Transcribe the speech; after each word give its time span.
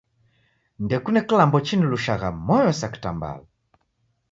Ndokune 0.83 1.19
kilambo 1.27 1.57
chinilushagha 1.67 2.29
moyo 2.45 2.71
sa 2.79 2.87
kitambala. 2.93 3.45